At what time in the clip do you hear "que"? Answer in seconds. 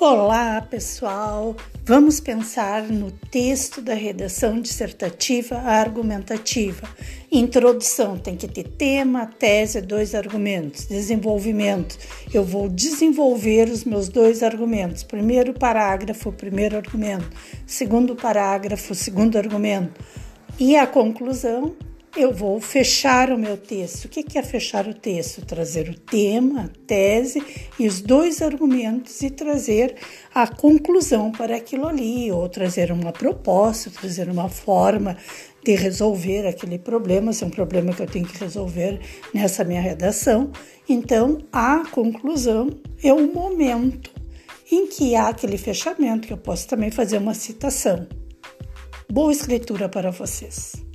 8.36-8.46, 24.08-24.38, 37.92-38.02, 38.26-38.38, 44.86-45.14, 46.26-46.32